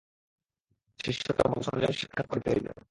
শিষ্যকে 0.99 1.43
মনঃসংযম 1.47 1.91
শিক্ষা 1.91 2.23
করিতে 2.23 2.49
হইবে। 2.53 2.71